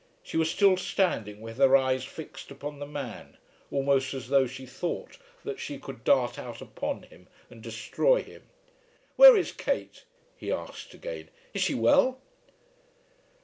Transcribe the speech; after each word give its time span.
She 0.23 0.35
was 0.35 0.49
still 0.49 0.77
standing 0.77 1.41
with 1.41 1.57
her 1.57 1.77
eyes 1.77 2.03
fixed 2.03 2.49
upon 2.49 2.79
the 2.79 2.87
man, 2.87 3.37
almost 3.69 4.15
as 4.15 4.29
though 4.29 4.47
she 4.47 4.65
thought 4.65 5.19
that 5.43 5.59
she 5.59 5.77
could 5.77 6.03
dart 6.03 6.39
out 6.39 6.59
upon 6.59 7.03
him 7.03 7.27
and 7.51 7.61
destroy 7.61 8.23
him. 8.23 8.41
"Where 9.15 9.37
is 9.37 9.51
Kate?" 9.51 10.05
he 10.35 10.51
asked 10.51 10.95
again. 10.95 11.29
"Is 11.53 11.61
she 11.61 11.75
well?" 11.75 12.19